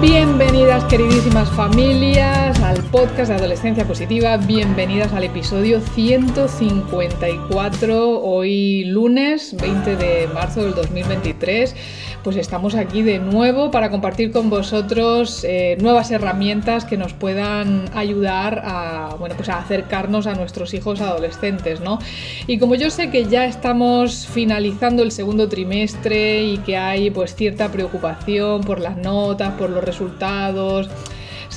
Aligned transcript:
Bienvenidas 0.00 0.84
queridísimas 0.84 1.50
familias 1.50 2.60
al 2.60 2.84
podcast 2.84 3.30
de 3.30 3.34
Adolescencia 3.34 3.84
Positiva, 3.84 4.36
bienvenidas 4.36 5.12
al 5.12 5.24
episodio 5.24 5.80
154, 5.80 8.20
hoy 8.20 8.84
lunes 8.84 9.56
20 9.60 9.96
de 9.96 10.28
marzo 10.28 10.62
del 10.62 10.76
2023 10.76 11.74
pues 12.22 12.36
estamos 12.36 12.74
aquí 12.74 13.02
de 13.02 13.18
nuevo 13.18 13.70
para 13.70 13.90
compartir 13.90 14.32
con 14.32 14.50
vosotros 14.50 15.44
eh, 15.44 15.76
nuevas 15.80 16.10
herramientas 16.10 16.84
que 16.84 16.96
nos 16.96 17.14
puedan 17.14 17.84
ayudar 17.94 18.62
a, 18.64 19.16
bueno, 19.18 19.34
pues 19.36 19.48
acercarnos 19.48 20.26
a 20.26 20.34
nuestros 20.34 20.74
hijos 20.74 21.00
adolescentes, 21.00 21.80
¿no? 21.80 21.98
Y 22.46 22.58
como 22.58 22.74
yo 22.74 22.90
sé 22.90 23.10
que 23.10 23.24
ya 23.24 23.46
estamos 23.46 24.26
finalizando 24.26 25.02
el 25.02 25.12
segundo 25.12 25.48
trimestre 25.48 26.42
y 26.42 26.58
que 26.58 26.76
hay 26.76 27.10
pues 27.10 27.34
cierta 27.34 27.70
preocupación 27.70 28.62
por 28.62 28.80
las 28.80 28.96
notas, 28.96 29.54
por 29.54 29.70
los 29.70 29.84
resultados, 29.88 30.88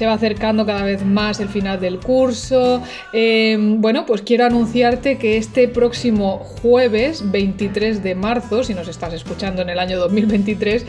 se 0.02 0.08
va 0.08 0.14
acercando 0.14 0.66
cada 0.66 0.84
vez 0.84 1.06
más 1.06 1.40
el 1.42 1.48
final 1.48 1.80
del 1.80 2.00
curso. 2.00 2.82
Eh, 3.14 3.56
bueno, 3.78 4.04
pues 4.08 4.24
quiero 4.24 4.46
anunciarte 4.46 5.20
que 5.20 5.38
este 5.38 5.68
próximo 5.68 6.40
jueves 6.40 7.30
23 7.30 8.02
de 8.02 8.16
marzo, 8.16 8.64
si 8.64 8.74
nos 8.74 8.88
estás 8.88 9.14
escuchando 9.14 9.62
en 9.62 9.70
el 9.70 9.78
año 9.78 10.00
2023, 10.00 10.88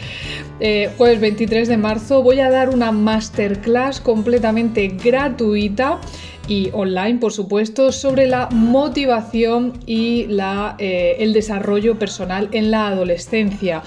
eh, 0.61 0.91
jueves 0.97 1.21
23 1.21 1.69
de 1.69 1.77
marzo, 1.77 2.23
voy 2.23 2.41
a 2.41 2.49
dar 2.49 2.71
una 2.71 2.91
masterclass 2.91 4.01
completamente 4.01 4.89
gratuita 4.89 6.01
y 6.49 6.71
online, 6.73 7.19
por 7.19 7.33
supuesto, 7.33 7.93
sobre 7.93 8.27
la 8.27 8.49
motivación 8.51 9.75
y 9.85 10.27
la, 10.29 10.75
eh, 10.79 11.17
el 11.19 11.35
desarrollo 11.35 11.99
personal 11.99 12.49
en 12.53 12.71
la 12.71 12.89
adolescencia. 12.89 13.83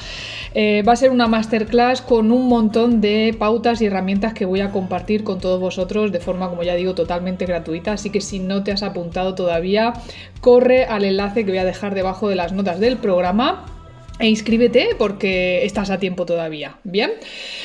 Eh, 0.57 0.83
va 0.87 0.93
a 0.93 0.95
ser 0.95 1.11
una 1.11 1.27
masterclass 1.27 2.01
con 2.01 2.31
un 2.31 2.47
montón 2.47 3.01
de 3.01 3.35
pautas 3.37 3.81
y 3.81 3.87
herramientas 3.87 4.33
que 4.33 4.45
voy 4.45 4.61
a 4.61 4.71
compartir 4.71 5.14
con 5.23 5.39
todos 5.39 5.59
vosotros 5.59 6.11
de 6.11 6.19
forma, 6.19 6.49
como 6.49 6.63
ya 6.63 6.75
digo, 6.75 6.95
totalmente 6.95 7.45
gratuita. 7.45 7.93
Así 7.93 8.09
que 8.09 8.21
si 8.21 8.39
no 8.39 8.63
te 8.63 8.71
has 8.71 8.83
apuntado 8.83 9.35
todavía, 9.35 9.93
corre 10.41 10.85
al 10.85 11.05
enlace 11.05 11.45
que 11.45 11.51
voy 11.51 11.59
a 11.59 11.65
dejar 11.65 11.95
debajo 11.95 12.29
de 12.29 12.35
las 12.35 12.53
notas 12.53 12.79
del 12.79 12.97
programa 12.97 13.74
e 14.17 14.27
inscríbete 14.29 14.89
porque 14.97 15.65
estás 15.65 15.89
a 15.89 15.99
tiempo 15.99 16.25
todavía. 16.25 16.77
Bien, 16.83 17.11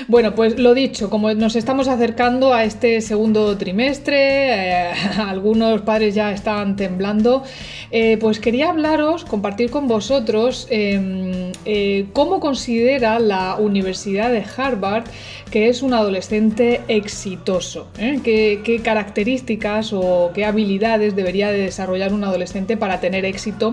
bueno, 0.09 0.35
pues 0.35 0.59
lo 0.59 0.75
dicho, 0.75 1.09
como 1.09 1.33
nos 1.35 1.55
estamos 1.55 1.87
acercando 1.87 2.53
a 2.53 2.65
este 2.65 3.01
segundo 3.01 3.57
trimestre, 3.57 4.89
eh, 4.89 4.93
algunos 5.19 5.83
padres 5.83 6.15
ya 6.15 6.33
están 6.33 6.75
temblando, 6.77 7.45
eh, 7.93 8.17
pues 8.21 8.41
quería 8.41 8.71
hablaros, 8.71 9.25
compartir 9.25 9.71
con 9.71 9.87
vosotros 9.87 10.67
em, 10.71 11.53
eh, 11.65 12.07
cómo 12.13 12.41
considera 12.41 13.21
la 13.21 13.57
Universidad 13.57 14.31
de 14.31 14.45
Harvard 14.57 15.05
que 15.51 15.69
es 15.69 15.83
un 15.83 15.95
adolescente 15.95 16.81
exitoso. 16.87 17.89
¿Qué, 18.23 18.61
¿Qué, 18.63 18.81
características 18.83 19.93
o 19.93 20.31
qué 20.33 20.45
habilidades 20.45 21.17
debería 21.17 21.51
de 21.51 21.59
desarrollar 21.59 22.13
un 22.13 22.23
adolescente 22.23 22.77
para 22.77 23.01
tener 23.01 23.25
éxito 23.25 23.73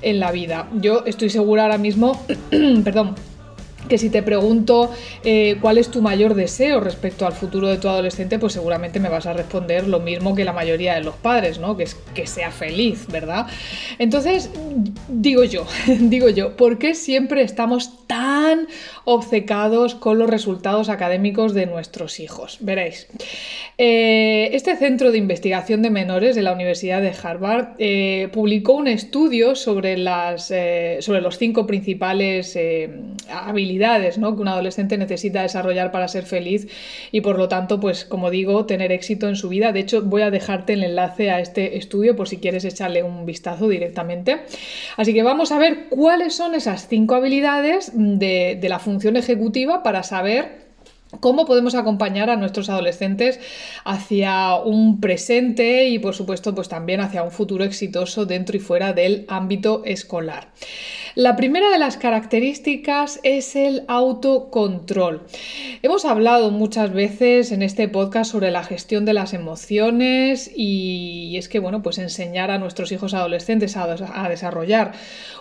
en 0.00 0.18
la 0.18 0.32
vida? 0.32 0.66
Yo 0.80 1.04
estoy 1.04 1.28
segura 1.28 1.64
ahora 1.64 1.76
mismo 1.76 2.09
perdón, 2.84 3.14
que 3.88 3.98
si 3.98 4.08
te 4.08 4.22
pregunto 4.22 4.90
eh, 5.24 5.56
cuál 5.60 5.78
es 5.78 5.90
tu 5.90 6.00
mayor 6.00 6.34
deseo 6.34 6.80
respecto 6.80 7.26
al 7.26 7.32
futuro 7.32 7.68
de 7.68 7.76
tu 7.76 7.88
adolescente, 7.88 8.38
pues 8.38 8.52
seguramente 8.52 9.00
me 9.00 9.08
vas 9.08 9.26
a 9.26 9.32
responder 9.32 9.86
lo 9.86 10.00
mismo 10.00 10.34
que 10.34 10.44
la 10.44 10.52
mayoría 10.52 10.94
de 10.94 11.02
los 11.02 11.16
padres, 11.16 11.58
¿no? 11.58 11.76
Que 11.76 11.84
es 11.84 11.94
que 12.14 12.26
sea 12.26 12.50
feliz, 12.50 13.06
¿verdad? 13.08 13.46
Entonces, 13.98 14.50
digo 15.08 15.44
yo, 15.44 15.66
digo 15.86 16.28
yo, 16.28 16.56
¿por 16.56 16.78
qué 16.78 16.94
siempre 16.94 17.42
estamos 17.42 17.99
tan 18.10 18.66
obcecados 19.04 19.94
con 19.94 20.18
los 20.18 20.28
resultados 20.28 20.88
académicos 20.88 21.54
de 21.54 21.66
nuestros 21.66 22.18
hijos? 22.18 22.58
Veréis. 22.60 23.06
Eh, 23.78 24.50
este 24.52 24.76
centro 24.76 25.12
de 25.12 25.18
investigación 25.18 25.80
de 25.82 25.90
menores 25.90 26.34
de 26.34 26.42
la 26.42 26.52
Universidad 26.52 27.00
de 27.00 27.14
Harvard 27.22 27.76
eh, 27.78 28.28
publicó 28.32 28.72
un 28.72 28.88
estudio 28.88 29.54
sobre, 29.54 29.96
las, 29.96 30.52
sobre 31.00 31.20
los 31.20 31.38
cinco 31.38 31.68
principales 31.68 32.58
habilidades 33.30 34.18
que 34.18 34.42
un 34.42 34.48
adolescente 34.48 34.98
necesita 34.98 35.42
desarrollar 35.42 35.92
para 35.92 36.08
ser 36.08 36.24
feliz 36.24 36.68
y 37.12 37.20
por 37.20 37.38
lo 37.38 37.48
tanto, 37.48 37.80
pues 37.80 38.04
como 38.04 38.30
digo, 38.30 38.66
tener 38.66 38.92
éxito 38.92 39.28
en 39.28 39.36
su 39.36 39.48
vida. 39.48 39.72
De 39.72 39.80
hecho, 39.80 40.02
voy 40.02 40.22
a 40.22 40.30
dejarte 40.30 40.72
el 40.72 40.82
enlace 40.82 41.30
a 41.30 41.40
este 41.40 41.76
estudio 41.78 42.16
por 42.16 42.28
si 42.28 42.38
quieres 42.38 42.64
echarle 42.64 43.02
un 43.02 43.26
vistazo 43.26 43.68
directamente. 43.68 44.40
Así 44.96 45.14
que 45.14 45.22
vamos 45.22 45.52
a 45.52 45.58
ver 45.58 45.88
cuáles 45.88 46.34
son 46.34 46.54
esas 46.54 46.88
cinco 46.88 47.14
habilidades 47.14 47.92
de, 48.00 48.58
la 48.68 48.78
función 48.78 49.16
ejecutiva 49.16 49.82
para 49.82 50.02
saber 50.02 50.70
cómo 51.20 51.44
podemos 51.44 51.74
acompañar 51.74 52.30
a 52.30 52.36
nuestros 52.36 52.68
adolescentes 52.68 53.40
hacia 53.84 54.54
un 54.56 55.00
presente 55.00 55.88
y 55.88 55.98
por 55.98 56.14
supuesto 56.14 56.54
pues 56.54 56.68
también 56.68 57.00
hacia 57.00 57.22
un 57.22 57.32
futuro 57.32 57.64
exitoso 57.64 58.26
dentro 58.26 58.56
y 58.56 58.60
fuera 58.60 58.92
del 58.92 59.24
ámbito 59.28 59.82
escolar. 59.84 60.48
La 61.16 61.34
primera 61.34 61.70
de 61.70 61.78
las 61.78 61.96
características 61.96 63.18
es 63.24 63.56
el 63.56 63.82
autocontrol. 63.88 65.22
Hemos 65.82 66.04
hablado 66.04 66.52
muchas 66.52 66.92
veces 66.92 67.50
en 67.50 67.62
este 67.62 67.88
podcast 67.88 68.30
sobre 68.30 68.52
la 68.52 68.62
gestión 68.62 69.04
de 69.04 69.12
las 69.12 69.34
emociones 69.34 70.52
y 70.54 71.36
es 71.36 71.48
que, 71.48 71.58
bueno, 71.58 71.82
pues 71.82 71.98
enseñar 71.98 72.52
a 72.52 72.58
nuestros 72.58 72.92
hijos 72.92 73.12
adolescentes 73.14 73.76
a, 73.76 74.28
desarrollar 74.28 74.92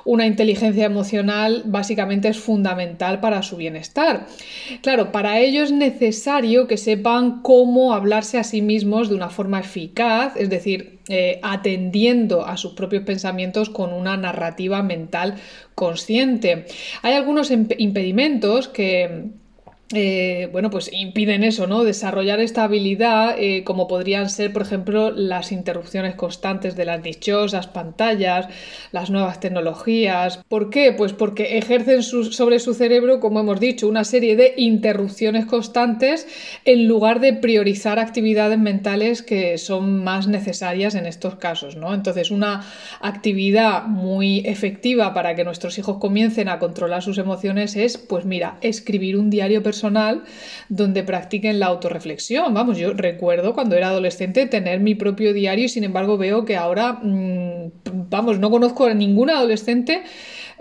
una 0.05 0.25
inteligencia 0.25 0.85
emocional 0.85 1.61
básicamente 1.65 2.29
es 2.29 2.39
fundamental 2.39 3.19
para 3.19 3.43
su 3.43 3.55
bienestar. 3.57 4.25
Claro, 4.81 5.11
para 5.11 5.39
ello 5.39 5.63
es 5.63 5.71
necesario 5.71 6.67
que 6.67 6.77
sepan 6.77 7.43
cómo 7.43 7.93
hablarse 7.93 8.39
a 8.39 8.43
sí 8.43 8.63
mismos 8.63 9.09
de 9.09 9.15
una 9.15 9.29
forma 9.29 9.59
eficaz, 9.59 10.35
es 10.35 10.49
decir, 10.49 10.98
eh, 11.09 11.39
atendiendo 11.43 12.45
a 12.45 12.55
sus 12.55 12.73
propios 12.73 13.03
pensamientos 13.03 13.69
con 13.69 13.93
una 13.93 14.15
narrativa 14.15 14.83
mental 14.83 15.35
consciente. 15.75 16.65
Hay 17.01 17.13
algunos 17.13 17.51
impedimentos 17.51 18.67
que 18.67 19.31
eh, 19.91 20.49
bueno, 20.51 20.69
pues 20.69 20.91
impiden 20.93 21.43
eso, 21.43 21.65
¿no? 21.65 21.83
Desarrollar 21.83 22.39
esta 22.39 22.63
habilidad, 22.63 23.35
eh, 23.39 23.63
como 23.63 23.87
podrían 23.87 24.29
ser, 24.29 24.53
por 24.53 24.61
ejemplo, 24.61 25.09
las 25.09 25.51
interrupciones 25.51 26.13
constantes 26.13 26.75
de 26.75 26.85
las 26.85 27.01
dichosas 27.01 27.65
pantallas, 27.65 28.47
las 28.91 29.09
nuevas 29.09 29.39
tecnologías. 29.39 30.41
¿Por 30.47 30.69
qué? 30.69 30.93
Pues 30.93 31.13
porque 31.13 31.57
ejercen 31.57 32.03
sobre 32.03 32.59
su 32.59 32.75
cerebro, 32.75 33.19
como 33.19 33.39
hemos 33.39 33.59
dicho, 33.59 33.87
una 33.87 34.03
serie 34.03 34.35
de 34.35 34.53
interrupciones 34.57 35.47
constantes 35.47 36.27
en 36.65 36.87
lugar 36.87 37.19
de 37.19 37.33
priorizar 37.33 37.97
actividades 37.97 38.59
mentales 38.59 39.23
que 39.23 39.57
son 39.57 40.03
más 40.03 40.27
necesarias 40.27 40.93
en 40.93 41.07
estos 41.07 41.33
casos, 41.37 41.77
¿no? 41.77 41.95
Entonces, 41.95 42.29
una 42.29 42.63
actividad 43.01 43.85
muy 43.85 44.43
efectiva 44.45 45.15
para 45.15 45.33
que 45.33 45.43
nuestros 45.43 45.79
hijos 45.79 45.97
comiencen 45.97 46.47
a 46.47 46.59
controlar 46.59 47.01
sus 47.01 47.17
emociones 47.17 47.75
es, 47.75 47.97
pues 47.97 48.25
mira, 48.25 48.59
escribir 48.61 49.17
un 49.17 49.31
diario 49.31 49.63
personal 49.63 49.78
donde 50.69 51.03
practiquen 51.03 51.59
la 51.59 51.67
autorreflexión. 51.67 52.53
Vamos, 52.53 52.77
yo 52.77 52.93
recuerdo 52.93 53.53
cuando 53.53 53.75
era 53.75 53.89
adolescente 53.89 54.45
tener 54.45 54.79
mi 54.79 54.95
propio 54.95 55.33
diario 55.33 55.65
y 55.65 55.69
sin 55.69 55.83
embargo 55.83 56.17
veo 56.17 56.45
que 56.45 56.57
ahora, 56.57 56.99
mm, 57.01 57.71
vamos, 58.09 58.39
no 58.39 58.49
conozco 58.49 58.85
a 58.85 58.93
ningún 58.93 59.29
adolescente 59.29 60.03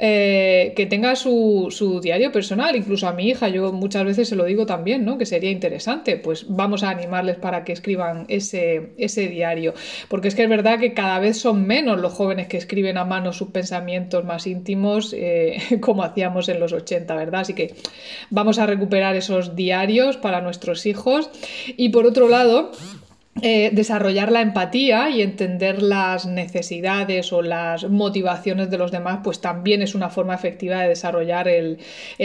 eh, 0.00 0.75
que 0.77 0.87
tenga 0.87 1.17
su, 1.17 2.00
diario 2.00 2.31
personal, 2.31 2.77
incluso 2.77 3.09
a 3.09 3.12
mi 3.12 3.29
hija, 3.29 3.49
yo 3.49 3.73
muchas 3.73 4.05
veces 4.05 4.29
se 4.29 4.37
lo 4.37 4.45
digo 4.45 4.65
también, 4.65 5.05
¿no? 5.05 5.19
Que 5.19 5.27
sería 5.27 5.50
interesante, 5.50 6.17
pues 6.17 6.47
vamos 6.49 6.85
a 6.85 6.91
animarles 6.91 7.37
para 7.37 7.65
que 7.65 7.73
escriban 7.73 8.25
ese, 8.29 8.93
ese 8.97 9.27
diario, 9.27 9.75
porque 10.09 10.29
es 10.29 10.37
que 10.37 10.45
es 10.45 10.49
verdad 10.49 10.79
que 10.79 10.95
cada 10.95 11.19
vez 11.19 11.39
son 11.39 11.67
menos 11.67 11.99
los 11.99 12.12
jóvenes 12.12 12.47
que 12.47 12.56
escriben 12.56 12.97
a 12.97 13.05
mano 13.05 13.33
sus 13.33 13.49
pensamientos 13.49 14.25
más 14.25 14.47
íntimos, 14.47 15.12
eh, 15.19 15.59
como 15.81 16.05
hacíamos 16.05 16.49
en 16.49 16.61
los 16.61 16.73
80, 16.73 17.17
¿verdad? 17.17 17.41
Así 17.41 17.55
que 17.55 17.75
vamos 18.31 18.61
a 18.61 18.67
recuperar 18.67 19.17
esos 19.17 19.56
diarios 19.56 20.17
para 20.17 20.41
nuestros 20.41 20.87
hijos 20.87 21.29
y 21.77 21.89
por 21.89 22.06
otro 22.06 22.29
lado, 22.29 22.71
eh, 23.43 23.70
desarrollar 23.73 24.32
la 24.32 24.40
empatía 24.40 25.11
y 25.11 25.23
entender 25.23 25.82
las 25.82 26.26
necesidades 26.26 27.32
o 27.32 27.43
las 27.43 27.88
motivaciones 27.88 28.70
de 28.70 28.79
los 28.79 28.90
demás, 28.90 29.20
pues 29.23 29.40
también 29.40 29.82
es 29.82 29.94
una 29.94 30.11
forma 30.11 30.35
efectiva 30.35 30.81
de 30.82 30.88
desarrollar 30.88 31.49
el, 31.49 31.79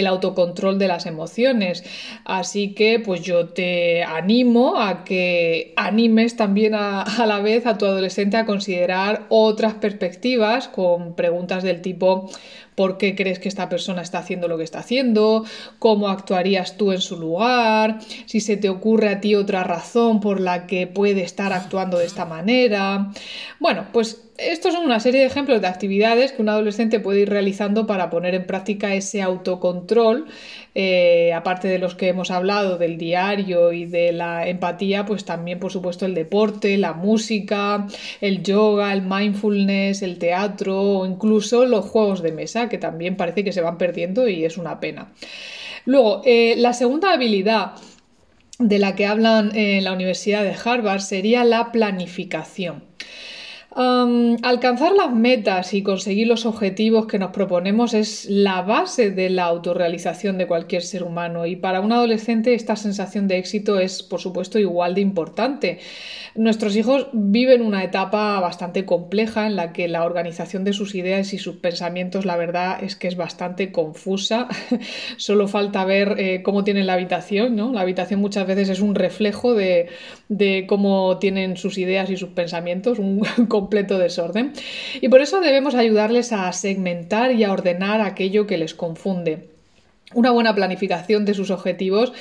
autocontrol 0.07 0.79
de 0.79 0.87
las 0.87 1.05
emociones. 1.05 1.83
Así 2.25 2.73
que 2.73 2.99
pues 2.99 3.21
yo 3.21 3.49
te 3.49 4.03
animo 4.03 4.79
a 4.81 5.03
que 5.03 5.73
animes 5.75 6.35
también 6.35 6.73
a, 6.75 7.01
a 7.01 7.25
la 7.25 7.39
vez 7.39 7.65
a 7.65 7.77
tu 7.77 7.85
adolescente 7.85 8.37
a 8.37 8.45
considerar 8.45 9.25
otras 9.29 9.75
perspectivas 9.75 10.67
con 10.67 11.15
preguntas 11.15 11.63
del 11.63 11.81
tipo 11.81 12.29
por 12.75 12.97
qué 12.97 13.15
crees 13.15 13.39
que 13.39 13.49
esta 13.49 13.69
persona 13.69 14.01
está 14.01 14.19
haciendo 14.19 14.47
lo 14.47 14.57
que 14.57 14.63
está 14.63 14.79
haciendo, 14.79 15.45
cómo 15.79 16.09
actuarías 16.09 16.77
tú 16.77 16.91
en 16.91 17.01
su 17.01 17.17
lugar, 17.17 17.99
si 18.25 18.39
se 18.39 18.57
te 18.57 18.69
ocurre 18.69 19.09
a 19.09 19.21
ti 19.21 19.35
otra 19.35 19.63
razón 19.63 20.19
por 20.19 20.39
la 20.39 20.67
que 20.67 20.87
puede 20.87 21.23
estar 21.23 21.53
actuando 21.53 21.97
de 21.97 22.05
esta 22.05 22.25
manera. 22.25 23.11
Bueno, 23.59 23.87
pues 23.91 24.21
estos 24.51 24.73
son 24.73 24.85
una 24.85 24.99
serie 24.99 25.21
de 25.21 25.27
ejemplos 25.27 25.61
de 25.61 25.67
actividades 25.67 26.31
que 26.31 26.41
un 26.41 26.49
adolescente 26.49 26.99
puede 26.99 27.21
ir 27.21 27.29
realizando 27.29 27.87
para 27.87 28.09
poner 28.09 28.35
en 28.35 28.45
práctica 28.45 28.93
ese 28.93 29.21
autocontrol, 29.21 30.25
eh, 30.75 31.33
aparte 31.33 31.67
de 31.67 31.79
los 31.79 31.95
que 31.95 32.07
hemos 32.07 32.31
hablado 32.31 32.77
del 32.77 32.97
diario 32.97 33.71
y 33.71 33.85
de 33.85 34.11
la 34.11 34.47
empatía, 34.47 35.05
pues 35.05 35.25
también 35.25 35.59
por 35.59 35.71
supuesto 35.71 36.05
el 36.05 36.15
deporte, 36.15 36.77
la 36.77 36.93
música, 36.93 37.87
el 38.21 38.43
yoga, 38.43 38.93
el 38.93 39.01
mindfulness, 39.03 40.01
el 40.01 40.17
teatro 40.17 40.81
o 40.81 41.05
incluso 41.05 41.65
los 41.65 41.85
juegos 41.85 42.21
de 42.21 42.31
mesa, 42.31 42.69
que 42.69 42.77
también 42.77 43.15
parece 43.15 43.43
que 43.43 43.53
se 43.53 43.61
van 43.61 43.77
perdiendo 43.77 44.27
y 44.27 44.45
es 44.45 44.57
una 44.57 44.79
pena. 44.79 45.13
Luego, 45.85 46.21
eh, 46.25 46.55
la 46.57 46.73
segunda 46.73 47.13
habilidad 47.13 47.73
de 48.59 48.79
la 48.79 48.95
que 48.95 49.05
hablan 49.05 49.55
en 49.55 49.83
la 49.83 49.93
Universidad 49.93 50.43
de 50.43 50.55
Harvard 50.63 51.01
sería 51.01 51.43
la 51.43 51.71
planificación 51.71 52.92
alcanzar 53.75 54.93
las 54.93 55.13
metas 55.13 55.73
y 55.73 55.81
conseguir 55.81 56.27
los 56.27 56.45
objetivos 56.45 57.07
que 57.07 57.17
nos 57.17 57.31
proponemos 57.31 57.93
es 57.93 58.25
la 58.29 58.61
base 58.61 59.09
de 59.09 59.29
la 59.29 59.45
autorrealización 59.45 60.37
de 60.37 60.47
cualquier 60.47 60.83
ser 60.83 61.03
humano 61.03 61.45
y 61.45 61.55
para 61.55 61.81
un 61.81 61.91
adolescente 61.91 62.53
esta 62.53 62.75
sensación 62.75 63.27
de 63.27 63.37
éxito 63.37 63.79
es 63.79 64.03
por 64.03 64.19
supuesto 64.19 64.59
igual 64.59 64.95
de 64.95 65.01
importante. 65.01 65.79
Nuestros 66.35 66.75
hijos 66.75 67.07
viven 67.13 67.61
una 67.61 67.83
etapa 67.83 68.39
bastante 68.39 68.85
compleja 68.85 69.45
en 69.47 69.55
la 69.55 69.71
que 69.71 69.87
la 69.87 70.03
organización 70.03 70.63
de 70.63 70.73
sus 70.73 70.95
ideas 70.95 71.33
y 71.33 71.37
sus 71.37 71.57
pensamientos 71.57 72.25
la 72.25 72.37
verdad 72.37 72.83
es 72.83 72.95
que 72.95 73.07
es 73.07 73.15
bastante 73.15 73.71
confusa. 73.71 74.47
Solo 75.17 75.47
falta 75.47 75.85
ver 75.85 76.15
eh, 76.17 76.41
cómo 76.43 76.63
tienen 76.63 76.87
la 76.87 76.93
habitación, 76.93 77.55
¿no? 77.55 77.71
La 77.71 77.81
habitación 77.81 78.19
muchas 78.19 78.47
veces 78.47 78.69
es 78.69 78.81
un 78.81 78.95
reflejo 78.95 79.53
de, 79.53 79.89
de 80.27 80.65
cómo 80.67 81.19
tienen 81.19 81.57
sus 81.57 81.77
ideas 81.77 82.09
y 82.09 82.17
sus 82.17 82.29
pensamientos, 82.29 82.99
un 82.99 83.21
completo 83.63 83.97
desorden. 83.97 84.51
Y 84.99 85.07
por 85.07 85.21
eso 85.21 85.39
debemos 85.39 85.73
ayudarles 85.73 86.33
a 86.33 86.51
segmentar 86.51 87.31
y 87.31 87.45
a 87.45 87.51
ordenar 87.53 88.01
aquello 88.01 88.45
que 88.45 88.57
les 88.57 88.73
confunde. 88.73 89.52
Una 90.13 90.31
buena 90.31 90.55
planificación 90.55 91.25
de 91.25 91.33
sus 91.33 91.51
objetivos 91.51 92.13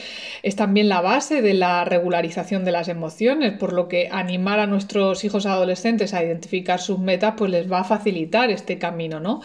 es 0.42 0.56
también 0.56 0.88
la 0.88 1.00
base 1.00 1.42
de 1.42 1.54
la 1.54 1.84
regularización 1.84 2.64
de 2.64 2.72
las 2.72 2.88
emociones, 2.88 3.52
por 3.52 3.72
lo 3.72 3.88
que 3.88 4.08
animar 4.10 4.58
a 4.60 4.66
nuestros 4.66 5.24
hijos 5.24 5.46
adolescentes 5.46 6.14
a 6.14 6.24
identificar 6.24 6.80
sus 6.80 6.98
metas 6.98 7.34
pues 7.36 7.50
les 7.50 7.70
va 7.70 7.80
a 7.80 7.84
facilitar 7.84 8.50
este 8.50 8.78
camino, 8.78 9.20
¿no? 9.20 9.40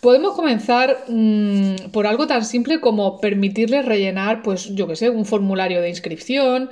Podemos 0.00 0.34
comenzar 0.34 1.04
mm, 1.08 1.90
por 1.92 2.06
algo 2.06 2.26
tan 2.26 2.44
simple 2.44 2.80
como 2.80 3.20
permitirles 3.20 3.84
rellenar, 3.84 4.42
pues 4.42 4.74
yo 4.74 4.86
que 4.86 4.96
sé, 4.96 5.10
un 5.10 5.24
formulario 5.24 5.80
de 5.80 5.88
inscripción, 5.88 6.70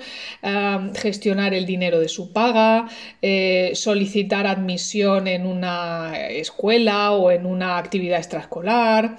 gestionar 0.94 1.54
el 1.54 1.66
dinero 1.66 1.98
de 1.98 2.08
su 2.08 2.32
paga, 2.32 2.88
eh, 3.22 3.72
solicitar 3.74 4.46
admisión 4.46 5.26
en 5.26 5.46
una 5.46 6.12
escuela 6.28 7.12
o 7.12 7.30
en 7.30 7.46
una 7.46 7.78
actividad 7.78 8.18
extraescolar. 8.18 9.16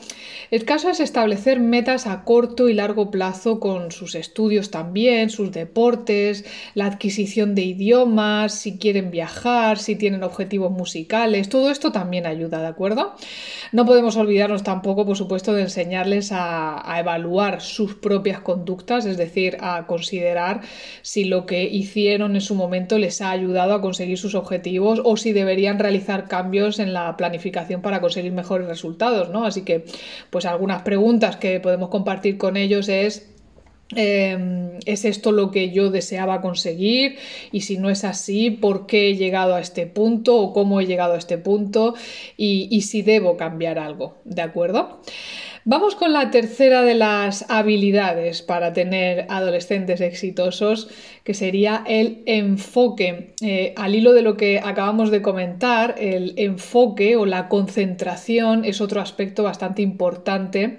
El 0.51 0.65
caso 0.65 0.89
es 0.89 0.99
establecer 0.99 1.59
metas 1.59 1.86
a 1.87 2.25
corto 2.25 2.67
y 2.67 2.73
largo 2.73 3.11
plazo 3.11 3.61
con 3.61 3.91
sus 3.91 4.15
estudios 4.15 4.71
también, 4.71 5.29
sus 5.29 5.53
deportes, 5.53 6.43
la 6.73 6.85
adquisición 6.85 7.55
de 7.55 7.61
idiomas, 7.61 8.53
si 8.53 8.77
quieren 8.77 9.09
viajar, 9.09 9.77
si 9.77 9.95
tienen 9.95 10.23
objetivos 10.23 10.69
musicales, 10.69 11.47
todo 11.47 11.71
esto 11.71 11.93
también 11.93 12.25
ayuda, 12.25 12.59
¿de 12.59 12.67
acuerdo? 12.67 13.15
No 13.71 13.85
podemos 13.85 14.17
olvidarnos 14.17 14.63
tampoco, 14.63 15.05
por 15.05 15.15
supuesto, 15.15 15.53
de 15.53 15.61
enseñarles 15.61 16.31
a, 16.33 16.83
evaluar 16.99 17.61
sus 17.61 17.95
propias 17.95 18.41
conductas, 18.41 19.05
es 19.05 19.15
decir, 19.15 19.57
a 19.61 19.85
considerar 19.87 20.61
si 21.03 21.23
lo 21.23 21.45
que 21.45 21.63
hicieron 21.63 22.35
en 22.35 22.41
su 22.41 22.55
momento 22.55 22.97
les 22.97 23.21
ha 23.21 23.31
ayudado 23.31 23.73
a 23.73 23.81
conseguir 23.81 24.17
sus 24.17 24.35
objetivos 24.35 25.01
o 25.05 25.15
si 25.15 25.31
deberían 25.31 25.79
realizar 25.79 26.27
cambios 26.27 26.79
en 26.79 26.91
la 26.91 27.15
planificación 27.15 27.81
para 27.81 28.01
conseguir 28.01 28.33
mejores 28.33 28.67
resultados, 28.67 29.29
¿no? 29.29 29.45
Así 29.45 29.61
que, 29.61 29.85
pues 30.29 30.45
algunas 30.45 30.81
preguntas 30.81 31.37
que 31.37 31.61
podemos 31.61 31.76
compartir 31.89 32.37
con 32.37 32.57
ellos 32.57 32.89
es 32.89 33.29
em, 33.95 34.67
¿Es 34.85 35.05
esto 35.05 35.31
lo 35.31 35.49
que 35.51 35.71
yo 35.71 35.89
deseaba 35.89 36.41
conseguir? 36.41 37.17
Y 37.51 37.61
si 37.61 37.77
no 37.77 37.89
es 37.89 38.03
así, 38.03 38.51
¿por 38.51 38.85
qué 38.85 39.09
he 39.09 39.15
llegado 39.15 39.55
a 39.55 39.61
este 39.61 39.87
punto? 39.87 40.35
¿O 40.37 40.53
cómo 40.53 40.81
he 40.81 40.85
llegado 40.85 41.13
a 41.13 41.17
este 41.17 41.37
punto? 41.37 41.95
Y, 42.35 42.67
y 42.69 42.81
si 42.81 43.01
debo 43.01 43.37
cambiar 43.37 43.79
algo, 43.79 44.17
¿de 44.25 44.41
acuerdo? 44.41 45.01
Vamos 45.69 45.95
con 45.95 46.13
la 46.13 46.31
tercera 46.31 46.81
de 46.83 46.95
las 46.95 47.43
habilidades 47.49 48.41
para 48.41 48.71
tener 48.71 49.25
adolescentes 49.27 49.99
exitosos, 49.99 50.87
que 51.25 51.33
sería 51.33 51.83
el 51.85 52.23
enfoque. 52.25 53.33
Eh, 53.41 53.73
al 53.75 53.93
hilo 53.93 54.13
de 54.13 54.21
lo 54.21 54.37
que 54.37 54.61
acabamos 54.63 55.11
de 55.11 55.21
comentar, 55.21 55.95
el 55.97 56.35
enfoque 56.37 57.17
o 57.17 57.25
la 57.25 57.49
concentración 57.49 58.63
es 58.63 58.79
otro 58.79 59.01
aspecto 59.01 59.43
bastante 59.43 59.81
importante 59.81 60.77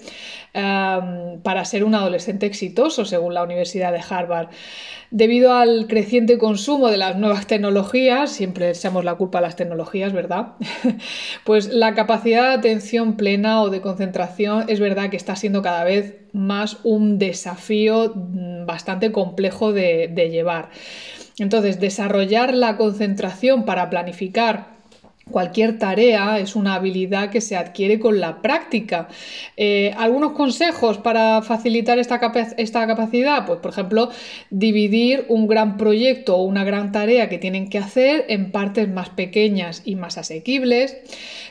para 0.55 1.65
ser 1.67 1.85
un 1.85 1.95
adolescente 1.95 2.47
exitoso, 2.47 3.05
según 3.05 3.35
la 3.35 3.43
Universidad 3.43 3.93
de 3.93 4.01
Harvard. 4.09 4.49
Debido 5.11 5.55
al 5.55 5.87
creciente 5.87 6.37
consumo 6.37 6.89
de 6.89 6.99
las 6.99 7.17
nuevas 7.17 7.47
tecnologías, 7.47 8.31
siempre 8.31 8.69
echamos 8.69 9.05
la 9.05 9.15
culpa 9.15 9.39
a 9.39 9.43
las 9.43 9.57
tecnologías, 9.57 10.13
¿verdad? 10.13 10.57
pues 11.45 11.69
la 11.69 11.95
capacidad 11.95 12.49
de 12.49 12.55
atención 12.55 13.17
plena 13.17 13.63
o 13.63 13.71
de 13.71 13.81
concentración 13.81 14.67
es 14.69 14.81
verdad 14.81 15.09
que 15.09 15.17
está 15.17 15.35
siendo 15.35 15.63
cada 15.63 15.85
vez 15.85 16.17
más 16.33 16.79
un 16.85 17.19
desafío 17.19 18.13
mm, 18.15 18.67
bastante 18.67 19.11
complejo 19.11 19.73
de, 19.73 20.11
de 20.13 20.29
llevar. 20.29 20.69
Entonces, 21.39 21.81
desarrollar 21.81 22.53
la 22.53 22.77
concentración 22.77 23.65
para 23.65 23.89
planificar 23.89 24.78
Cualquier 25.31 25.79
tarea 25.79 26.39
es 26.39 26.57
una 26.57 26.75
habilidad 26.75 27.31
que 27.31 27.41
se 27.41 27.57
adquiere 27.57 27.99
con 27.99 28.21
la 28.21 28.41
práctica. 28.43 29.09
Eh, 29.57 29.95
¿Algunos 29.97 30.33
consejos 30.33 30.99
para 30.99 31.43
facilitar 31.43 31.99
esta, 31.99 32.21
esta, 32.57 32.87
capacidad? 32.87 33.47
Pues, 33.47 33.61
por 33.61 33.73
ejemplo, 33.73 34.11
dividir 34.51 35.27
un 35.29 35.47
gran 35.47 35.77
proyecto 35.77 36.37
o 36.37 36.43
una 36.43 36.65
gran 36.65 36.93
tarea 36.93 37.29
que 37.29 37.39
tienen 37.39 37.69
que 37.69 37.79
hacer 37.79 38.25
en 38.29 38.51
partes 38.51 38.89
más 38.89 39.11
pequeñas 39.11 39.83
y 39.85 39.97
más 39.97 40.19
asequibles 40.19 40.97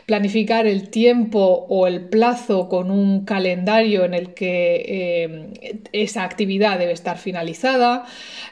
planificar 0.08 0.68
el 0.68 0.90
tiempo 0.90 1.66
o 1.68 1.86
el 1.86 2.08
plazo 2.08 2.70
con 2.70 2.92
un 2.92 3.26
calendario 3.26 4.06
en 4.06 4.14
el 4.14 4.34
que 4.34 4.86
eh, 4.88 5.80
esa 5.92 6.24
actividad 6.24 6.80
debe 6.80 6.94
estar 6.94 7.18
finalizada, 7.18 8.06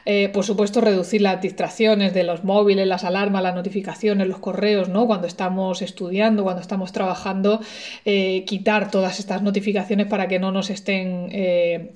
eh, 0.04 0.28
por 0.28 0.44
supuesto 0.44 0.82
reducir 0.82 1.22
las 1.22 1.40
distracciones 1.40 2.12
de 2.12 2.24
los 2.24 2.44
móviles, 2.44 2.86
las 2.86 3.04
alarmas, 3.04 3.42
las 3.42 3.54
notificaciones, 3.54 4.28
los 4.28 4.38
correos, 4.38 4.90
¿no? 4.90 5.06
Cuando 5.16 5.28
estamos 5.28 5.80
estudiando, 5.82 6.44
cuando 6.44 6.60
estamos 6.60 6.92
trabajando, 6.92 7.60
eh, 8.04 8.44
quitar 8.46 8.90
todas 8.90 9.18
estas 9.18 9.42
notificaciones 9.42 10.06
para 10.06 10.28
que 10.28 10.38
no 10.38 10.52
nos 10.52 10.68
estén 10.70 11.28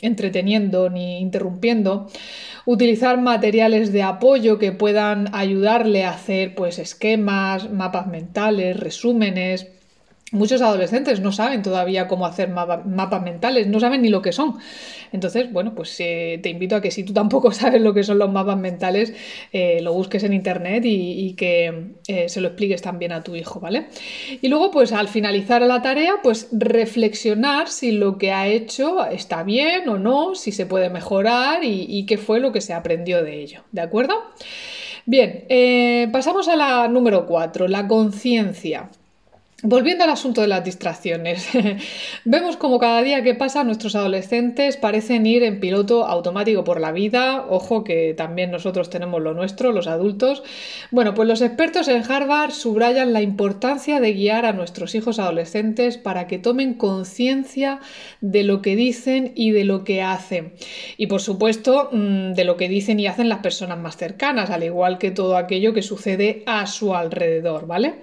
entreteniendo 0.00 0.88
ni 0.88 1.20
interrumpiendo. 1.20 2.08
Utilizar 2.64 3.20
materiales 3.20 3.92
de 3.92 4.02
apoyo 4.02 4.58
que 4.58 4.72
puedan 4.72 5.34
ayudarle 5.34 6.04
a 6.04 6.10
hacer 6.10 6.54
pues 6.54 6.78
esquemas, 6.78 7.70
mapas 7.70 8.06
mentales, 8.06 8.78
resúmenes, 8.78 9.66
Muchos 10.32 10.62
adolescentes 10.62 11.18
no 11.20 11.32
saben 11.32 11.62
todavía 11.62 12.06
cómo 12.06 12.24
hacer 12.24 12.50
mapas 12.50 13.22
mentales, 13.22 13.66
no 13.66 13.80
saben 13.80 14.02
ni 14.02 14.10
lo 14.10 14.22
que 14.22 14.30
son. 14.30 14.58
Entonces, 15.10 15.52
bueno, 15.52 15.74
pues 15.74 15.96
eh, 15.98 16.38
te 16.40 16.50
invito 16.50 16.76
a 16.76 16.80
que 16.80 16.92
si 16.92 17.02
tú 17.02 17.12
tampoco 17.12 17.50
sabes 17.52 17.82
lo 17.82 17.92
que 17.94 18.04
son 18.04 18.18
los 18.18 18.30
mapas 18.30 18.56
mentales, 18.56 19.12
eh, 19.52 19.80
lo 19.82 19.92
busques 19.92 20.22
en 20.22 20.32
internet 20.32 20.84
y, 20.86 21.34
que 21.34 21.94
eh, 22.06 22.28
se 22.28 22.40
lo 22.40 22.48
expliques 22.48 22.80
también 22.80 23.12
a 23.12 23.24
tu 23.24 23.34
hijo, 23.34 23.58
¿vale? 23.58 23.86
Y 24.40 24.48
luego, 24.48 24.70
pues 24.70 24.92
al 24.92 25.08
finalizar 25.08 25.62
la 25.62 25.82
tarea, 25.82 26.14
pues 26.22 26.48
reflexionar 26.52 27.68
si 27.68 27.92
lo 27.92 28.16
que 28.18 28.30
ha 28.32 28.46
hecho 28.46 29.06
está 29.06 29.42
bien 29.42 29.88
o 29.88 29.98
no, 29.98 30.34
si 30.36 30.52
se 30.52 30.66
puede 30.66 30.90
mejorar 30.90 31.64
y, 31.64 31.86
y 31.88 32.06
qué 32.06 32.18
fue 32.18 32.38
lo 32.38 32.52
que 32.52 32.60
se 32.60 32.72
aprendió 32.72 33.24
de 33.24 33.40
ello, 33.40 33.62
¿de 33.72 33.80
acuerdo? 33.80 34.14
Bien, 35.06 35.46
pasamos 36.12 36.48
a 36.48 36.56
la 36.56 36.86
número 36.88 37.26
4, 37.26 37.68
la 37.68 37.88
conciencia. 37.88 38.90
Volviendo 39.62 40.04
al 40.04 40.10
asunto 40.10 40.40
de 40.40 40.46
las 40.46 40.64
distracciones, 40.64 41.46
vemos 42.24 42.56
como 42.56 42.78
cada 42.78 43.02
día 43.02 43.22
que 43.22 43.34
pasa 43.34 43.62
nuestros 43.62 43.94
adolescentes 43.94 44.78
parecen 44.78 45.26
ir 45.26 45.42
en 45.42 45.60
piloto 45.60 46.06
automático 46.06 46.64
por 46.64 46.80
la 46.80 46.92
vida, 46.92 47.44
ojo 47.46 47.84
que 47.84 48.14
también 48.14 48.50
nosotros 48.50 48.88
tenemos 48.88 49.20
lo 49.20 49.34
nuestro, 49.34 49.72
los 49.72 49.86
adultos. 49.86 50.42
Bueno, 50.90 51.12
pues 51.12 51.28
los 51.28 51.42
expertos 51.42 51.88
en 51.88 52.02
Harvard 52.10 52.52
subrayan 52.52 53.12
la 53.12 53.20
importancia 53.20 54.00
de 54.00 54.14
guiar 54.14 54.46
a 54.46 54.54
nuestros 54.54 54.94
hijos 54.94 55.18
adolescentes 55.18 55.98
para 55.98 56.26
que 56.26 56.38
tomen 56.38 56.72
conciencia 56.72 57.80
de 58.22 58.44
lo 58.44 58.62
que 58.62 58.76
dicen 58.76 59.32
y 59.34 59.50
de 59.50 59.64
lo 59.64 59.84
que 59.84 60.00
hacen. 60.00 60.54
Y 60.96 61.06
por 61.06 61.20
supuesto, 61.20 61.90
mm, 61.92 62.32
de 62.32 62.44
lo 62.44 62.56
que 62.56 62.70
dicen 62.70 62.98
y 62.98 63.06
hacen 63.06 63.28
las 63.28 63.40
personas 63.40 63.78
más 63.78 63.98
cercanas, 63.98 64.48
al 64.48 64.64
igual 64.64 64.96
que 64.96 65.10
todo 65.10 65.36
aquello 65.36 65.74
que 65.74 65.82
sucede 65.82 66.44
a 66.46 66.66
su 66.66 66.94
alrededor, 66.94 67.66
¿vale? 67.66 67.96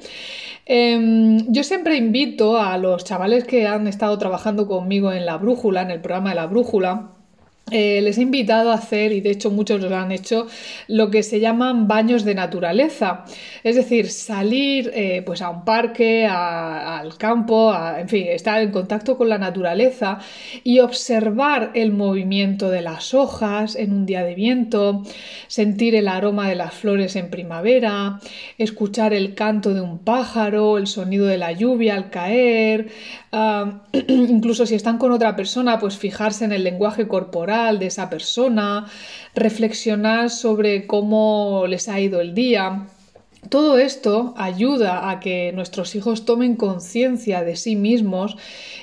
Em, 0.70 1.38
yo 1.48 1.64
siempre 1.64 1.96
invito 1.96 2.60
a 2.60 2.78
los 2.78 3.04
chavales 3.04 3.46
que 3.46 3.68
han 3.68 3.88
estado 3.88 4.18
trabajando 4.18 4.68
conmigo 4.68 5.12
en 5.12 5.26
la 5.26 5.38
brújula, 5.38 5.82
en 5.82 5.92
el 5.92 6.02
programa 6.02 6.30
de 6.30 6.36
la 6.36 6.48
brújula, 6.48 7.17
eh, 7.70 8.00
les 8.02 8.18
he 8.18 8.22
invitado 8.22 8.72
a 8.72 8.76
hacer, 8.76 9.12
y 9.12 9.20
de 9.20 9.32
hecho 9.32 9.52
muchos 9.52 9.82
lo 9.82 9.94
han 9.94 10.14
hecho, 10.14 10.48
lo 10.88 11.12
que 11.12 11.22
se 11.22 11.42
llaman 11.42 11.88
baños 11.88 12.24
de 12.24 12.34
naturaleza. 12.34 13.26
Es 13.64 13.76
decir, 13.76 14.10
salir 14.10 14.90
eh, 14.94 15.22
pues 15.26 15.42
a 15.42 15.50
un 15.50 15.66
parque, 15.66 16.26
al 16.26 17.18
campo, 17.18 17.76
en 17.98 18.08
fin, 18.08 18.28
estar 18.30 18.62
en 18.62 18.72
contacto 18.72 19.18
con 19.18 19.28
la 19.28 19.38
naturaleza 19.38 20.20
y 20.64 20.80
observar 20.80 21.72
el 21.74 21.92
movimiento 21.92 22.70
de 22.70 22.82
las 22.82 23.14
hojas 23.14 23.76
en 23.76 23.92
un 23.92 24.06
día 24.06 24.24
de 24.24 24.34
viento, 24.34 25.04
sentir 25.48 25.96
el 25.96 26.08
aroma 26.08 26.48
de 26.48 26.56
las 26.56 26.74
flores 26.74 27.18
en 27.18 27.30
primavera, 27.30 28.20
escuchar 28.58 29.14
el 29.14 29.36
canto 29.36 29.74
de 29.74 29.82
un 29.82 30.00
pájaro, 30.00 30.78
el 30.78 30.88
sonido 30.88 31.26
de 31.26 31.38
la 31.38 31.52
lluvia 31.52 31.96
al 31.96 32.10
caer, 32.12 32.88
ah, 33.34 33.82
incluso 34.08 34.66
si 34.66 34.76
están 34.76 34.98
con 34.98 35.12
otra 35.12 35.36
persona, 35.36 35.80
pues 35.80 35.98
fijarse 35.98 36.46
en 36.46 36.54
el 36.54 36.64
lenguaje 36.64 37.10
corporal 37.10 37.57
de 37.58 37.88
esa 37.88 38.10
persona, 38.10 38.86
reflexionar 39.36 40.30
sobre 40.30 40.86
cómo 40.86 41.66
les 41.68 41.90
ha 41.90 42.00
ido 42.00 42.22
el 42.22 42.34
día. 42.34 42.88
Todo 43.50 43.78
esto 43.78 44.34
ayuda 44.36 45.10
a 45.10 45.20
que 45.20 45.52
nuestros 45.54 45.96
hijos 45.96 46.26
tomen 46.26 46.56
conciencia 46.56 47.44
de 47.44 47.56
sí 47.56 47.76
mismos 47.76 48.36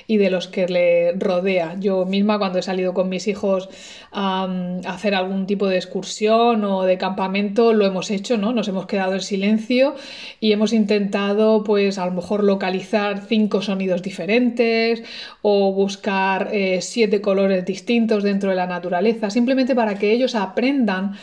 y 0.07 0.17
de 0.17 0.29
los 0.29 0.47
que 0.47 0.67
le 0.67 1.11
rodea. 1.13 1.75
Yo 1.79 2.05
misma 2.05 2.39
cuando 2.39 2.59
he 2.59 2.61
salido 2.61 2.93
con 2.93 3.09
mis 3.09 3.27
hijos 3.27 3.69
a, 4.11 4.47
hacer 4.87 5.13
algún 5.13 5.45
tipo 5.45 5.67
de 5.67 5.75
excursión 5.75 6.63
o 6.63 6.83
de 6.83 6.97
campamento 6.97 7.73
lo 7.73 7.85
hemos 7.85 8.09
hecho, 8.11 8.37
¿no? 8.37 8.53
Nos 8.53 8.67
hemos 8.67 8.85
quedado 8.85 9.13
en 9.13 9.21
silencio 9.21 9.95
y 10.39 10.51
hemos 10.51 10.73
intentado 10.73 11.63
pues 11.63 11.97
a 11.97 12.05
lo 12.05 12.13
mejor 12.13 12.43
localizar 12.43 13.25
cinco 13.27 13.61
sonidos 13.61 14.01
diferentes 14.01 15.03
o 15.41 15.73
buscar 15.73 16.49
eh, 16.53 16.81
siete 16.81 17.21
colores 17.21 17.65
distintos 17.65 18.23
dentro 18.23 18.49
de 18.49 18.55
la 18.55 18.67
naturaleza, 18.67 19.29
simplemente 19.29 19.75
para 19.75 19.99
que 19.99 20.11
ellos 20.11 20.33
aprendan 20.33 21.15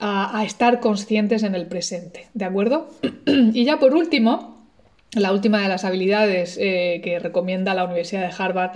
a, 0.00 0.44
estar 0.44 0.80
conscientes 0.80 1.42
en 1.42 1.54
el 1.54 1.66
presente, 1.66 2.28
¿de 2.34 2.44
acuerdo? 2.44 2.90
y 3.26 3.64
ya 3.64 3.78
por 3.78 3.94
último, 3.94 4.57
la 5.12 5.32
última 5.32 5.62
de 5.62 5.68
las 5.68 5.86
habilidades 5.86 6.58
eh, 6.60 7.00
que 7.02 7.18
recomienda 7.18 7.72
la 7.72 7.84
Universidad 7.84 8.28
de 8.28 8.34
Harvard 8.36 8.72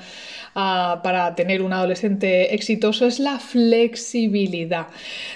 ah, 0.55 1.01
para 1.03 1.35
tener 1.35 1.61
un 1.61 1.75
adolescente 1.75 2.55
exitoso 2.55 3.07
es 3.07 3.21
la 3.21 3.39
flexibilidad. 3.39 4.87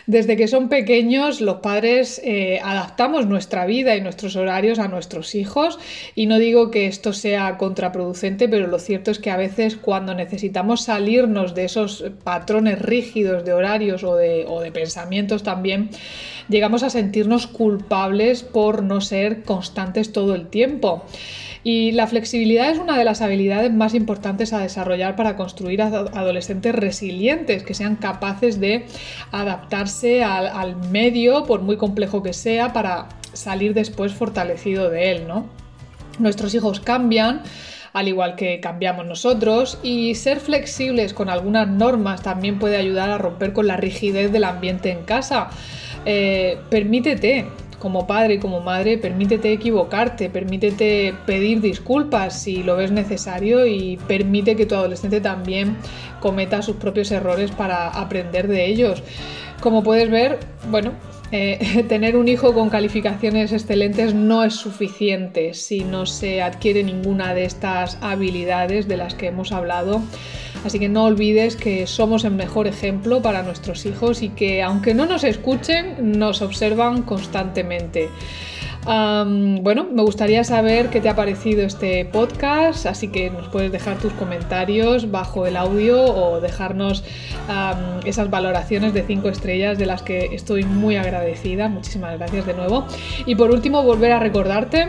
Desde 0.06 0.38
que 0.38 0.48
son 0.48 0.70
pequeños, 0.70 1.42
los 1.42 1.56
padres 1.56 2.18
eh, 2.24 2.60
adaptamos 2.64 3.26
nuestra 3.26 3.66
vida 3.66 3.94
y 3.94 4.00
nuestros 4.00 4.36
horarios 4.36 4.78
a 4.78 4.88
nuestros 4.88 5.34
hijos 5.34 5.78
y 6.14 6.26
no 6.26 6.38
digo 6.38 6.70
que 6.70 6.86
esto 6.86 7.12
sea 7.12 7.58
contraproducente, 7.58 8.48
pero 8.48 8.66
lo 8.66 8.78
cierto 8.78 9.10
es 9.10 9.18
que 9.18 9.30
a 9.30 9.36
veces 9.36 9.76
cuando 9.76 10.14
necesitamos 10.14 10.84
salirnos 10.84 11.54
de 11.54 11.66
esos 11.66 12.06
patrones 12.24 12.80
rígidos 12.80 13.44
de 13.44 13.52
horarios 13.52 14.02
o 14.02 14.16
de, 14.16 14.46
o 14.48 14.62
de 14.62 14.72
pensamientos 14.72 15.42
también, 15.42 15.90
llegamos 16.48 16.82
a 16.82 16.88
sentirnos 16.90 17.46
culpables 17.46 18.42
por 18.42 18.82
no 18.82 19.02
ser 19.02 19.42
constantes 19.42 20.12
todo 20.12 20.34
el 20.34 20.46
tiempo. 20.46 20.85
Y 21.64 21.90
la 21.90 22.06
flexibilidad 22.06 22.70
es 22.70 22.78
una 22.78 22.96
de 22.96 23.04
las 23.04 23.22
habilidades 23.22 23.72
más 23.72 23.94
importantes 23.94 24.52
a 24.52 24.60
desarrollar 24.60 25.16
para 25.16 25.36
construir 25.36 25.82
adolescentes 25.82 26.72
resilientes, 26.72 27.64
que 27.64 27.74
sean 27.74 27.96
capaces 27.96 28.60
de 28.60 28.86
adaptarse 29.32 30.22
al, 30.22 30.76
medio, 30.76 31.44
por 31.44 31.62
muy 31.62 31.76
complejo 31.76 32.22
que 32.22 32.32
sea, 32.32 32.72
para 32.72 33.08
salir 33.32 33.74
después 33.74 34.12
fortalecido 34.12 34.90
de 34.90 35.10
él, 35.10 35.26
¿no? 35.26 35.46
Nuestros 36.20 36.54
hijos 36.54 36.78
cambian, 36.78 37.42
al 37.96 38.08
igual 38.08 38.36
que 38.36 38.60
cambiamos 38.60 39.06
nosotros, 39.06 39.78
y 39.82 40.14
ser 40.16 40.38
flexibles 40.38 41.14
con 41.14 41.30
algunas 41.30 41.66
normas 41.66 42.20
también 42.20 42.58
puede 42.58 42.76
ayudar 42.76 43.08
a 43.08 43.16
romper 43.16 43.54
con 43.54 43.66
la 43.66 43.78
rigidez 43.78 44.30
del 44.30 44.44
ambiente 44.44 44.90
en 44.90 45.02
casa. 45.04 45.48
Eh, 46.04 46.58
permítete, 46.68 47.46
como 47.78 48.06
padre 48.06 48.34
y 48.34 48.38
como 48.38 48.60
madre, 48.60 48.98
permítete 48.98 49.50
equivocarte, 49.50 50.28
permítete 50.28 51.14
pedir 51.24 51.62
disculpas 51.62 52.38
si 52.38 52.62
lo 52.62 52.76
ves 52.76 52.92
necesario 52.92 53.64
y 53.64 53.96
permite 54.06 54.56
que 54.56 54.66
tu 54.66 54.74
adolescente 54.74 55.22
también 55.22 55.78
cometa 56.20 56.60
sus 56.60 56.76
propios 56.76 57.10
errores 57.10 57.50
para 57.50 57.88
aprender 57.88 58.46
de 58.46 58.66
ellos. 58.66 59.02
Como 59.62 59.82
puedes 59.82 60.10
ver, 60.10 60.38
bueno, 60.70 60.92
eh, 61.36 61.84
tener 61.88 62.16
un 62.16 62.28
hijo 62.28 62.54
con 62.54 62.70
calificaciones 62.70 63.52
excelentes 63.52 64.14
no 64.14 64.42
es 64.42 64.54
suficiente 64.54 65.52
si 65.52 65.80
no 65.80 66.06
se 66.06 66.40
adquiere 66.40 66.82
ninguna 66.82 67.34
de 67.34 67.44
estas 67.44 67.98
habilidades 68.00 68.88
de 68.88 68.96
las 68.96 69.14
que 69.14 69.26
hemos 69.26 69.52
hablado. 69.52 70.00
Así 70.64 70.78
que 70.78 70.88
no 70.88 71.04
olvides 71.04 71.54
que 71.54 71.86
somos 71.86 72.24
el 72.24 72.32
mejor 72.32 72.66
ejemplo 72.66 73.20
para 73.22 73.42
nuestros 73.42 73.84
hijos 73.86 74.22
y 74.22 74.30
que 74.30 74.62
aunque 74.62 74.94
no 74.94 75.06
nos 75.06 75.24
escuchen, 75.24 76.18
nos 76.18 76.40
observan 76.42 77.02
constantemente 77.02 78.08
bueno, 78.86 79.86
me 79.92 80.02
gustaría 80.02 80.44
saber 80.44 80.90
qué 80.90 81.00
te 81.00 81.08
ha 81.08 81.16
parecido 81.16 81.62
este 81.62 82.04
podcast, 82.04 82.86
así 82.86 83.08
que 83.08 83.30
nos 83.30 83.48
puedes 83.48 83.72
dejar 83.72 83.98
tus 83.98 84.12
comentarios 84.12 85.10
bajo 85.10 85.46
el 85.46 85.56
audio 85.56 86.02
o 86.02 86.40
dejarnos 86.40 87.02
esas 88.04 88.30
valoraciones 88.30 88.94
de 88.94 89.02
5 89.02 89.28
estrellas 89.28 89.78
de 89.78 89.86
las 89.86 90.02
que 90.02 90.26
estoy 90.32 90.64
muy 90.64 90.96
agradecida. 90.96 91.68
Muchísimas 91.68 92.16
gracias 92.16 92.46
de 92.46 92.54
nuevo. 92.54 92.86
Y 93.26 93.34
por 93.34 93.50
último, 93.50 93.82
volver 93.82 94.12
a 94.12 94.20
recordarte 94.20 94.88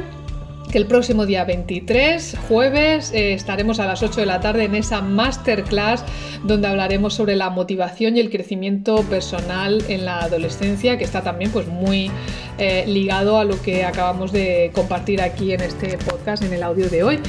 que 0.71 0.77
el 0.77 0.85
próximo 0.85 1.25
día 1.25 1.45
23, 1.45 2.37
jueves, 2.47 3.13
eh, 3.13 3.33
estaremos 3.33 3.79
a 3.79 3.85
las 3.85 4.03
8 4.03 4.19
de 4.19 4.25
la 4.25 4.41
tarde 4.41 4.65
en 4.65 4.75
esa 4.75 5.01
masterclass 5.01 6.03
donde 6.43 6.67
hablaremos 6.67 7.13
sobre 7.13 7.35
la 7.35 7.49
motivación 7.49 8.17
y 8.17 8.19
el 8.19 8.29
crecimiento 8.29 9.01
personal 9.03 9.81
en 9.87 10.03
la 10.03 10.19
adolescencia, 10.19 10.97
que 10.97 11.05
está 11.05 11.21
también 11.23 11.51
pues 11.51 11.67
muy 11.67 12.11
eh, 12.57 12.85
ligado 12.87 13.39
a 13.39 13.43
lo 13.43 13.61
que 13.61 13.85
acabamos 13.85 14.31
de 14.31 14.71
compartir 14.73 15.21
aquí 15.21 15.53
en 15.53 15.61
este 15.61 15.97
podcast, 15.97 16.43
en 16.43 16.53
el 16.53 16.63
audio 16.63 16.89
de 16.89 17.03
hoy. 17.03 17.19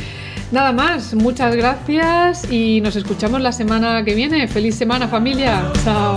Nada 0.51 0.73
más, 0.73 1.15
muchas 1.15 1.55
gracias 1.55 2.51
y 2.51 2.81
nos 2.81 2.97
escuchamos 2.97 3.41
la 3.41 3.53
semana 3.53 4.03
que 4.05 4.15
viene. 4.15 4.49
Feliz 4.49 4.77
semana 4.77 5.07
familia. 5.07 5.63
Chao. 5.85 6.15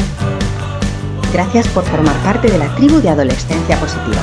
Gracias 1.33 1.67
por 1.69 1.83
formar 1.85 2.15
parte 2.23 2.49
de 2.49 2.57
la 2.57 2.73
tribu 2.75 2.99
de 3.01 3.09
Adolescencia 3.09 3.77
Positiva. 3.77 4.21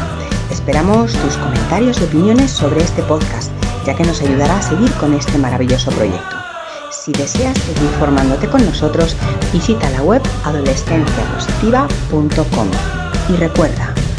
Esperamos 0.50 1.12
tus 1.12 1.36
comentarios 1.36 2.00
y 2.00 2.04
opiniones 2.04 2.50
sobre 2.50 2.80
este 2.80 3.02
podcast, 3.02 3.52
ya 3.86 3.94
que 3.94 4.04
nos 4.04 4.22
ayudará 4.22 4.58
a 4.58 4.62
seguir 4.62 4.90
con 4.92 5.12
este 5.14 5.36
maravilloso 5.38 5.90
proyecto. 5.92 6.36
Si 6.90 7.12
deseas 7.12 7.56
seguir 7.58 7.90
formándote 7.98 8.48
con 8.48 8.64
nosotros, 8.64 9.14
visita 9.52 9.90
la 9.90 10.02
web 10.02 10.22
adolescenciapositiva.com. 10.44 12.68
Y 13.30 13.36
recuerda, 13.36 13.94